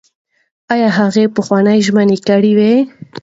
ایا 0.73 0.89
هغې 0.97 1.25
پخوانۍ 1.35 1.79
ژمنه 1.85 2.17
کړې 2.27 2.51
وه؟ 2.57 2.71